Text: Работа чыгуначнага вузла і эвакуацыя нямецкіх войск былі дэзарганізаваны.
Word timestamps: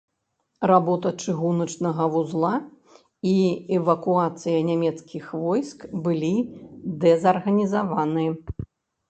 Работа 0.69 1.09
чыгуначнага 1.25 2.07
вузла 2.13 2.51
і 3.33 3.33
эвакуацыя 3.81 4.65
нямецкіх 4.71 5.29
войск 5.43 5.79
былі 6.09 6.33
дэзарганізаваны. 7.07 8.27